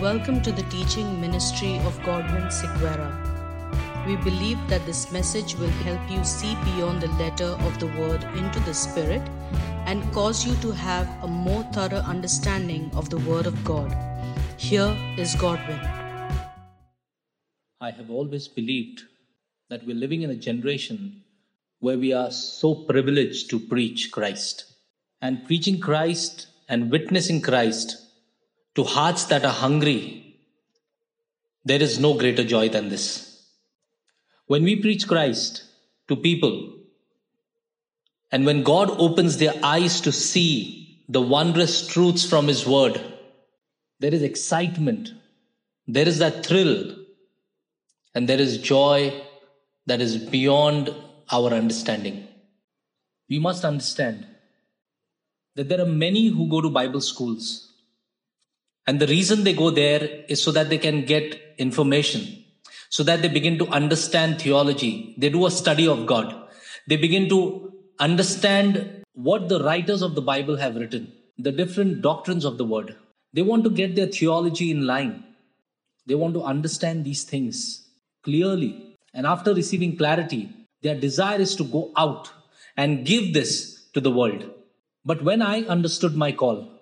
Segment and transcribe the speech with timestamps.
[0.00, 3.10] Welcome to the teaching ministry of Godwin Sigwera.
[4.06, 8.22] We believe that this message will help you see beyond the letter of the word
[8.36, 9.22] into the spirit
[9.86, 13.92] and cause you to have a more thorough understanding of the word of God.
[14.56, 15.80] Here is Godwin.
[17.80, 19.02] I have always believed
[19.68, 21.24] that we're living in a generation
[21.80, 24.64] where we are so privileged to preach Christ.
[25.20, 28.07] And preaching Christ and witnessing Christ
[28.78, 30.36] to hearts that are hungry,
[31.64, 33.44] there is no greater joy than this.
[34.46, 35.64] When we preach Christ
[36.06, 36.74] to people,
[38.30, 43.00] and when God opens their eyes to see the wondrous truths from His Word,
[43.98, 45.10] there is excitement,
[45.88, 46.94] there is that thrill,
[48.14, 49.12] and there is joy
[49.86, 50.94] that is beyond
[51.32, 52.28] our understanding.
[53.28, 54.24] We must understand
[55.56, 57.67] that there are many who go to Bible schools
[58.88, 62.22] and the reason they go there is so that they can get information,
[62.88, 65.14] so that they begin to understand theology.
[65.18, 66.34] They do a study of God.
[66.86, 72.46] They begin to understand what the writers of the Bible have written, the different doctrines
[72.46, 72.96] of the word.
[73.34, 75.22] They want to get their theology in line.
[76.06, 77.90] They want to understand these things
[78.22, 78.96] clearly.
[79.12, 80.48] And after receiving clarity,
[80.80, 82.30] their desire is to go out
[82.74, 84.50] and give this to the world.
[85.04, 86.77] But when I understood my call,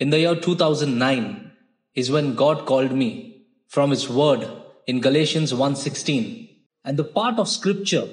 [0.00, 1.52] in the year 2009
[1.94, 4.48] is when God called me from his word
[4.86, 6.48] in Galatians 1:16
[6.84, 8.08] and the part of scripture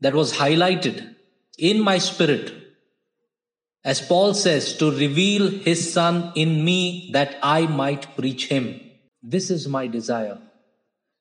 [0.00, 1.16] that was highlighted
[1.58, 2.52] in my spirit
[3.84, 8.80] as Paul says to reveal his son in me that I might preach him.
[9.22, 10.38] This is my desire.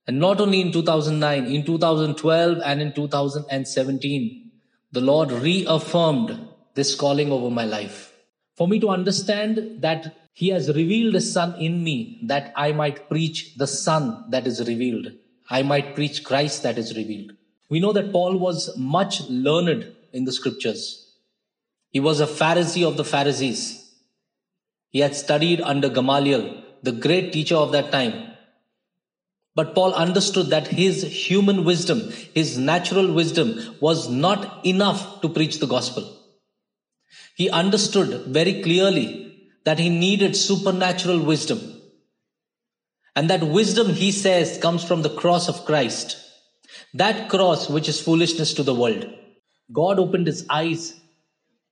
[0.08, 4.52] And not only in 2009 in 2012 and in 2017
[4.92, 8.13] the Lord reaffirmed this calling over my life
[8.64, 13.10] for me to understand that he has revealed his son in me that I might
[13.10, 15.08] preach the son that is revealed.
[15.50, 17.34] I might preach Christ that is revealed.
[17.68, 21.14] We know that Paul was much learned in the scriptures.
[21.90, 23.92] He was a Pharisee of the Pharisees.
[24.92, 28.32] He had studied under Gamaliel, the great teacher of that time.
[29.56, 35.60] But Paul understood that his human wisdom, his natural wisdom was not enough to preach
[35.60, 36.23] the gospel.
[37.36, 41.82] He understood very clearly that he needed supernatural wisdom.
[43.16, 46.18] And that wisdom, he says, comes from the cross of Christ.
[46.94, 49.06] That cross, which is foolishness to the world.
[49.72, 51.00] God opened his eyes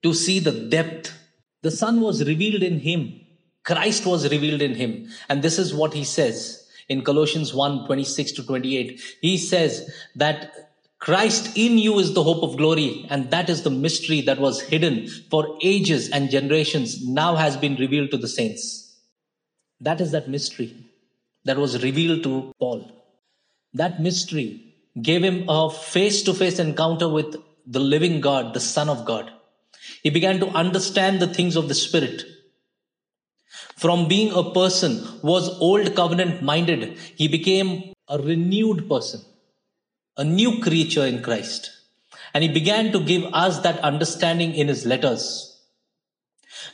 [0.03, 1.13] to see the depth.
[1.61, 3.21] The Son was revealed in him.
[3.63, 5.09] Christ was revealed in him.
[5.29, 9.01] And this is what he says in Colossians 1 26 to 28.
[9.21, 10.70] He says that
[11.01, 14.61] Christ in you is the hope of glory, and that is the mystery that was
[14.61, 18.99] hidden for ages and generations, now has been revealed to the saints.
[19.79, 20.75] That is that mystery
[21.43, 22.91] that was revealed to Paul.
[23.73, 27.35] That mystery gave him a face to face encounter with
[27.65, 29.31] the living God, the Son of God.
[30.03, 32.25] He began to understand the things of the Spirit.
[33.75, 39.21] From being a person was old covenant minded, he became a renewed person
[40.17, 41.71] a new creature in Christ.
[42.33, 45.59] And he began to give us that understanding in his letters.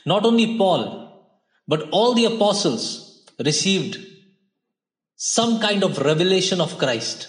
[0.04, 1.08] Not only Paul,
[1.66, 3.98] but all the apostles received
[5.16, 7.28] some kind of revelation of Christ.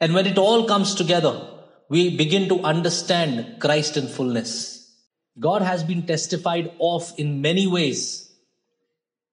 [0.00, 1.48] And when it all comes together,
[1.88, 4.90] we begin to understand Christ in fullness.
[5.38, 8.32] God has been testified of in many ways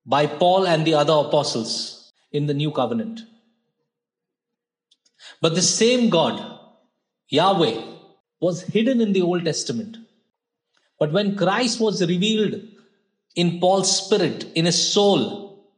[0.05, 3.21] by Paul and the other apostles in the new covenant.
[5.41, 6.59] But the same God,
[7.29, 7.81] Yahweh,
[8.39, 9.97] was hidden in the Old Testament.
[10.99, 12.61] But when Christ was revealed
[13.35, 15.69] in Paul's spirit, in his soul,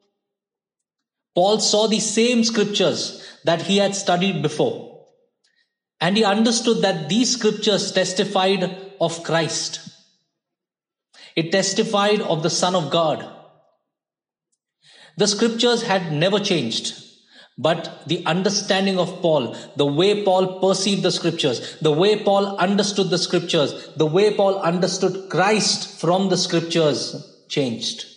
[1.35, 5.07] Paul saw the same scriptures that he had studied before.
[6.00, 9.90] And he understood that these scriptures testified of Christ.
[11.35, 13.29] It testified of the Son of God.
[15.17, 17.10] The scriptures had never changed.
[17.61, 23.11] But the understanding of Paul, the way Paul perceived the scriptures, the way Paul understood
[23.11, 26.99] the scriptures, the way Paul understood Christ from the scriptures
[27.49, 28.08] changed.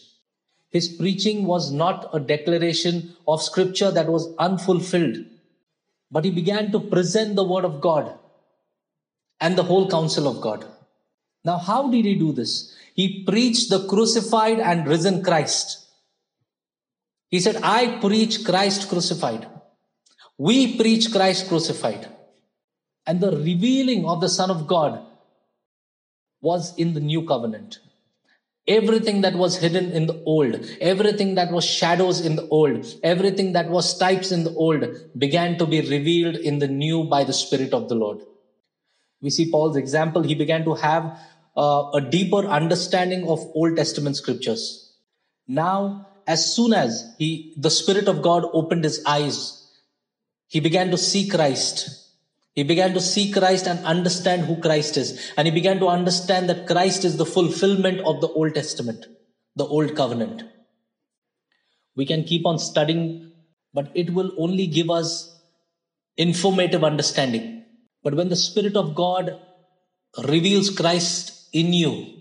[0.70, 5.18] His preaching was not a declaration of scripture that was unfulfilled,
[6.10, 8.18] but he began to present the word of God
[9.40, 10.64] and the whole counsel of God.
[11.44, 12.74] Now, how did he do this?
[12.94, 15.83] He preached the crucified and risen Christ
[17.34, 19.48] he said, I preach Christ crucified.
[20.38, 22.08] We preach Christ crucified.
[23.08, 25.04] And the revealing of the Son of God
[26.40, 27.80] was in the new covenant.
[28.68, 33.52] Everything that was hidden in the old, everything that was shadows in the old, everything
[33.54, 34.84] that was types in the old
[35.18, 38.20] began to be revealed in the new by the Spirit of the Lord.
[39.20, 40.22] We see Paul's example.
[40.22, 41.18] He began to have
[41.56, 44.92] uh, a deeper understanding of Old Testament scriptures.
[45.48, 49.70] Now, as soon as he, the Spirit of God opened his eyes,
[50.46, 52.04] he began to see Christ
[52.54, 55.32] he began to see Christ and understand who Christ is.
[55.36, 59.06] And he began to understand that Christ is the fulfillment of the Old Testament,
[59.56, 60.44] the Old Covenant.
[61.96, 63.32] We can keep on studying,
[63.72, 65.36] but it will only give us
[66.16, 67.64] informative understanding.
[68.04, 69.36] But when the Spirit of God
[70.28, 72.13] reveals Christ in you,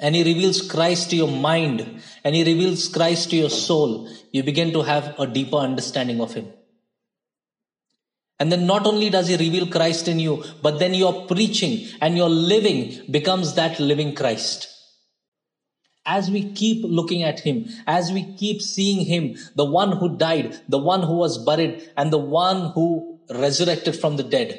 [0.00, 4.42] and He reveals Christ to your mind, and He reveals Christ to your soul, you
[4.42, 6.48] begin to have a deeper understanding of Him.
[8.40, 12.16] And then not only does he reveal Christ in you, but then your preaching and
[12.16, 14.66] your living becomes that living Christ.
[16.06, 20.58] As we keep looking at him, as we keep seeing him, the one who died,
[20.70, 24.58] the one who was buried, and the one who resurrected from the dead,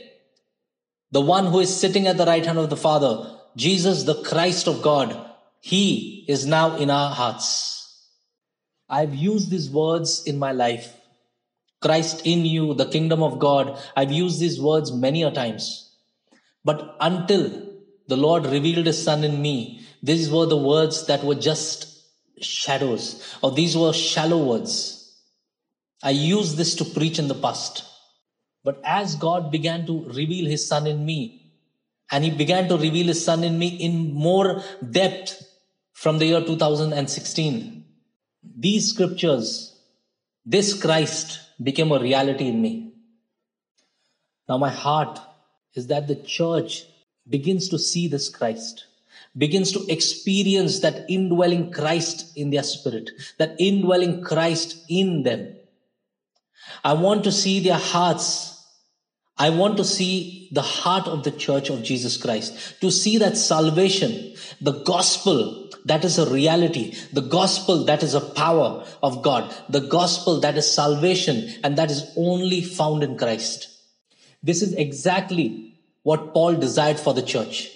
[1.09, 4.67] the one who is sitting at the right hand of the Father, Jesus, the Christ
[4.67, 5.31] of God,
[5.62, 8.08] he is now in our hearts.
[8.90, 10.98] I've used these words in my life
[11.81, 13.80] Christ in you, the kingdom of God.
[13.96, 15.96] I've used these words many a times.
[16.63, 17.50] But until
[18.08, 21.88] the Lord revealed his son in me, these were the words that were just
[22.40, 25.19] shadows, or these were shallow words.
[26.04, 27.84] I used this to preach in the past.
[28.63, 31.54] But as God began to reveal his son in me,
[32.12, 35.50] and he began to reveal his son in me in more depth
[36.01, 37.86] from the year 2016,
[38.57, 39.77] these scriptures,
[40.44, 42.94] this Christ, became a reality in me.
[44.50, 45.19] Now, my heart
[45.75, 46.86] is that the church
[47.30, 48.88] begins to see this Christ,
[49.38, 55.56] begins to experience that indwelling Christ in their spirit, that indwelling Christ in them.
[56.83, 58.50] I want to see their hearts.
[59.38, 63.38] I want to see the heart of the church of Jesus Christ, to see that
[63.38, 66.95] salvation, the gospel that is a reality.
[67.12, 69.54] The gospel that is a power of God.
[69.69, 73.68] The gospel that is salvation and that is only found in Christ.
[74.44, 77.69] This is exactly what Paul desired for the church.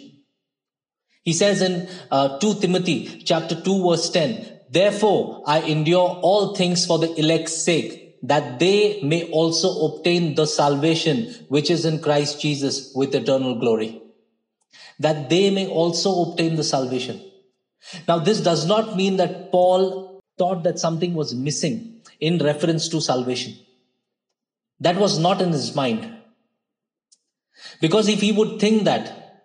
[1.23, 6.85] He says in uh, 2 Timothy chapter 2 verse 10, Therefore I endure all things
[6.85, 12.41] for the elect's sake, that they may also obtain the salvation which is in Christ
[12.41, 14.01] Jesus with eternal glory.
[14.99, 17.21] That they may also obtain the salvation.
[18.07, 23.01] Now, this does not mean that Paul thought that something was missing in reference to
[23.01, 23.55] salvation.
[24.79, 26.11] That was not in his mind.
[27.79, 29.43] Because if he would think that,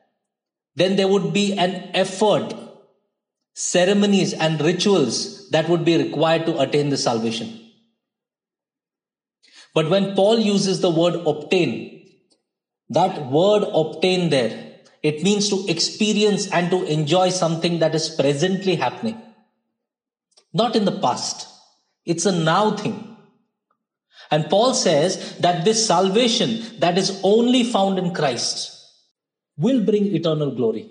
[0.75, 2.55] then there would be an effort,
[3.55, 7.70] ceremonies, and rituals that would be required to attain the salvation.
[9.75, 12.09] But when Paul uses the word obtain,
[12.89, 14.71] that word obtain there
[15.03, 19.21] it means to experience and to enjoy something that is presently happening.
[20.53, 21.49] Not in the past.
[22.05, 23.17] It's a now thing.
[24.31, 28.77] And Paul says that this salvation that is only found in Christ
[29.57, 30.91] will bring eternal glory.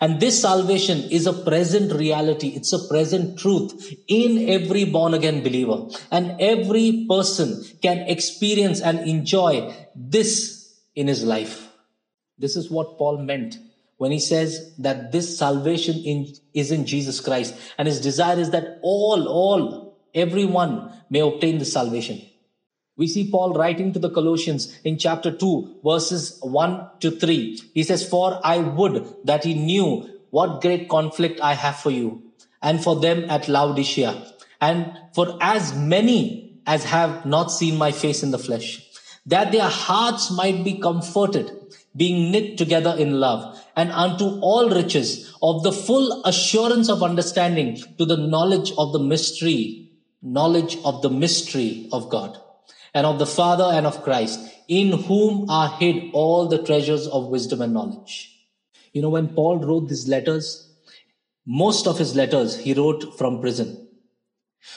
[0.00, 2.48] And this salvation is a present reality.
[2.48, 5.88] It's a present truth in every born again believer.
[6.10, 11.68] And every person can experience and enjoy this in his life.
[12.38, 13.58] This is what Paul meant
[13.98, 17.54] when he says that this salvation in, is in Jesus Christ.
[17.76, 22.22] And his desire is that all, all, everyone may obtain the salvation.
[23.00, 27.58] We see Paul writing to the Colossians in chapter 2, verses 1 to 3.
[27.72, 32.22] He says, For I would that he knew what great conflict I have for you
[32.60, 34.22] and for them at Laodicea,
[34.60, 38.86] and for as many as have not seen my face in the flesh,
[39.24, 41.50] that their hearts might be comforted
[41.96, 47.78] being knit together in love, and unto all riches of the full assurance of understanding
[47.96, 49.90] to the knowledge of the mystery,
[50.20, 52.38] knowledge of the mystery of God,
[52.94, 57.28] and of the Father and of Christ, in whom are hid all the treasures of
[57.28, 58.36] wisdom and knowledge.
[58.92, 60.68] You know, when Paul wrote these letters,
[61.46, 63.88] most of his letters he wrote from prison.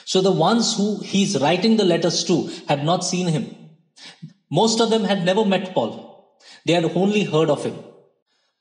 [0.04, 3.54] So the ones who he's writing the letters to had not seen him.
[4.50, 6.38] Most of them had never met Paul.
[6.64, 7.76] They had only heard of him.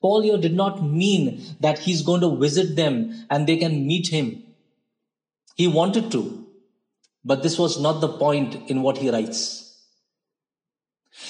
[0.02, 4.08] Paul here did not mean that he's going to visit them and they can meet
[4.08, 4.44] him.
[5.56, 6.43] He wanted to,
[7.26, 9.62] but this was not the point in what he writes.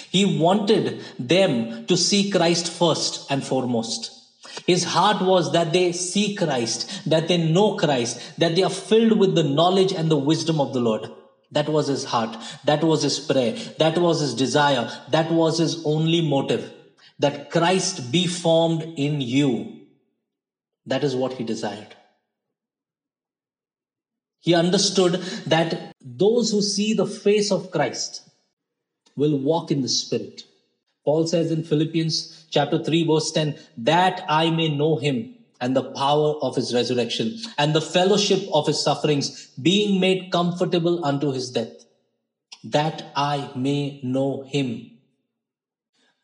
[0.10, 4.12] He wanted them to see Christ first and foremost.
[4.66, 9.18] His heart was that they see Christ, that they know Christ, that they are filled
[9.18, 11.10] with the knowledge and the wisdom of the Lord.
[11.52, 12.38] That was his heart.
[12.66, 13.54] That was his prayer.
[13.78, 14.90] That was his desire.
[15.12, 16.72] That was his only motive.
[17.20, 19.82] That Christ be formed in you.
[20.86, 21.96] That is what he desired.
[24.44, 25.14] He understood
[25.48, 28.30] that those who see the face of Christ
[29.16, 30.44] will walk in the Spirit.
[31.06, 35.92] Paul says in Philippians chapter 3 verse 10, that I may know him and the
[35.94, 41.50] power of his resurrection and the fellowship of his sufferings being made comfortable unto his
[41.50, 41.86] death,
[42.66, 44.92] that I may know him.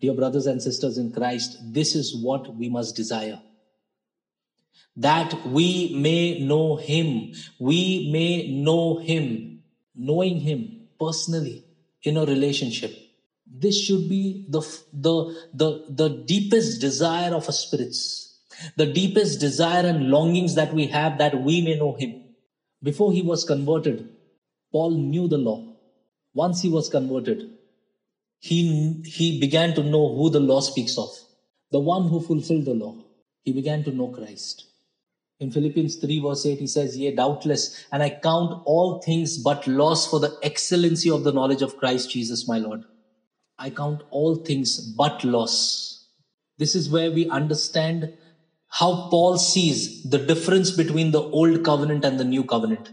[0.02, 3.42] Dear brothers and sisters in Christ, this is what we must desire.
[4.96, 7.34] That we may know him.
[7.60, 9.64] We may know him.
[9.96, 11.66] Knowing him personally
[12.04, 12.96] in a relationship
[13.52, 14.62] this should be the,
[14.94, 18.40] the, the, the deepest desire of our spirits,
[18.76, 22.24] the deepest desire and longings that we have that we may know Him.
[22.84, 24.08] Before he was converted,
[24.72, 25.76] Paul knew the law.
[26.34, 27.50] Once he was converted,
[28.40, 31.10] he, he began to know who the law speaks of,
[31.72, 32.96] the one who fulfilled the law.
[33.42, 34.66] He began to know Christ.
[35.40, 39.66] In Philippians 3 verse 8, he says, Yea, doubtless, and I count all things but
[39.68, 42.84] loss for the excellency of the knowledge of Christ Jesus my Lord
[43.62, 46.08] I count all things but loss.
[46.58, 48.18] This is where we understand
[48.70, 52.90] how Paul sees the difference between the old covenant and the new covenant.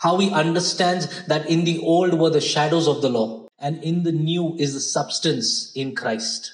[0.00, 4.02] How he understands that in the old were the shadows of the law and in
[4.02, 6.52] the new is the substance in Christ,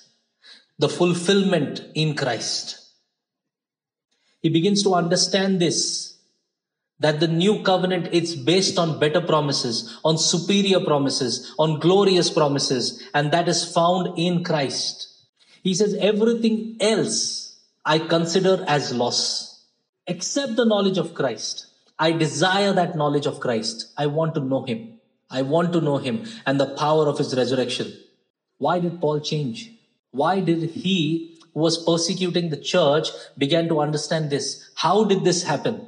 [0.78, 2.79] the fulfillment in Christ.
[4.40, 6.10] He begins to understand this
[7.00, 13.02] that the new covenant is based on better promises on superior promises on glorious promises
[13.14, 15.08] and that is found in christ.
[15.62, 19.64] He says everything else i consider as loss
[20.06, 21.66] except the knowledge of christ.
[21.98, 23.92] I desire that knowledge of christ.
[23.96, 25.00] I want to know him.
[25.30, 27.92] I want to know him and the power of his resurrection.
[28.58, 29.70] Why did paul change?
[30.10, 35.42] Why did he who was persecuting the church began to understand this how did this
[35.44, 35.86] happen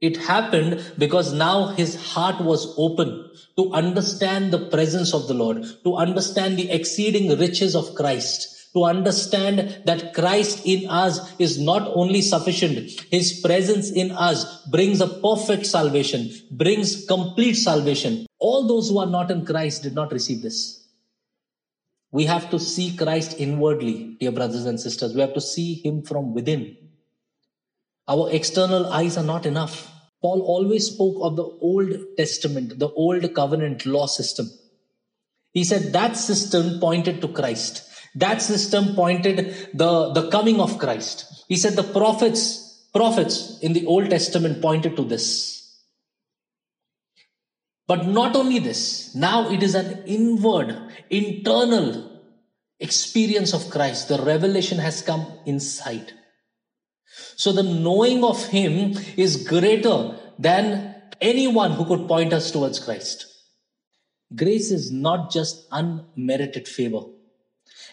[0.00, 5.64] it happened because now his heart was open to understand the presence of the Lord,
[5.84, 11.90] to understand the exceeding riches of Christ, to understand that Christ in us is not
[11.94, 18.26] only sufficient, his presence in us brings a perfect salvation, brings complete salvation.
[18.40, 20.83] All those who are not in Christ did not receive this.
[22.14, 25.14] We have to see Christ inwardly, dear brothers and sisters.
[25.16, 26.76] We have to see him from within.
[28.06, 29.90] Our external eyes are not enough.
[30.22, 34.48] Paul always spoke of the Old Testament, the Old Covenant law system.
[35.52, 37.82] He said that system pointed to Christ.
[38.14, 41.44] That system pointed the, the coming of Christ.
[41.48, 45.53] He said the prophets, prophets in the Old Testament pointed to this.
[47.86, 50.76] But not only this, now it is an inward,
[51.10, 52.10] internal
[52.80, 54.08] experience of Christ.
[54.08, 56.12] The revelation has come inside.
[57.36, 63.26] So the knowing of Him is greater than anyone who could point us towards Christ.
[64.34, 67.02] Grace is not just unmerited favor.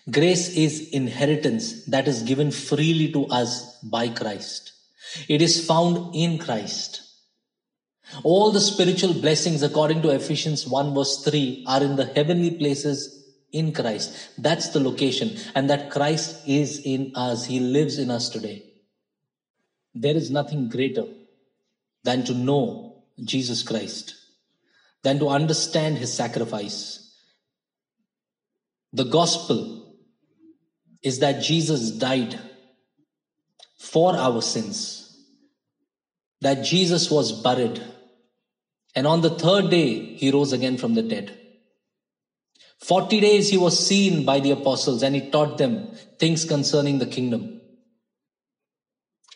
[0.10, 4.74] Grace is inheritance that is given freely to us by Christ.
[5.28, 7.02] It is found in Christ.
[8.24, 13.22] All the spiritual blessings according to Ephesians 1 verse 3 are in the heavenly places
[13.52, 14.30] in Christ.
[14.38, 17.46] That's the location and that Christ is in us.
[17.46, 18.64] He lives in us today.
[19.94, 21.06] There is nothing greater
[22.04, 24.16] than to know Jesus Christ,
[25.04, 27.16] than to understand his sacrifice.
[28.94, 29.96] The gospel
[31.02, 32.40] is that Jesus died
[33.78, 35.26] for our sins,
[36.42, 37.82] that Jesus was buried,
[38.96, 41.38] and on the third day he rose again from the dead.
[42.80, 47.06] 40 days he was seen by the apostles and he taught them things concerning the
[47.06, 47.62] kingdom.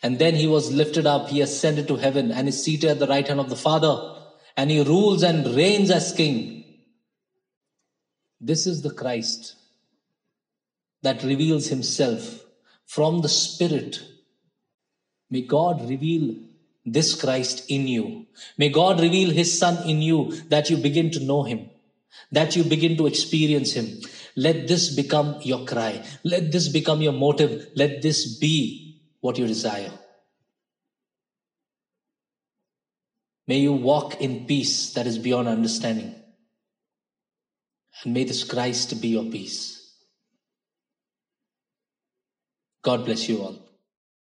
[0.02, 3.06] And then he was lifted up, he ascended to heaven and is seated at the
[3.06, 4.14] right hand of the Father,
[4.56, 6.64] and he rules and reigns as king.
[8.40, 9.54] This is the Christ
[11.02, 12.44] that reveals himself
[12.84, 14.00] from the Spirit.
[15.30, 16.34] May God reveal
[16.86, 18.26] this Christ in you.
[18.56, 21.68] May God reveal his Son in you that you begin to know him,
[22.30, 24.00] that you begin to experience him.
[24.36, 26.04] Let this become your cry.
[26.22, 27.68] Let this become your motive.
[27.74, 29.92] Let this be what you desire.
[33.48, 36.14] May you walk in peace that is beyond understanding.
[38.04, 39.94] And may this Christ be your peace.
[42.82, 43.65] God bless you all.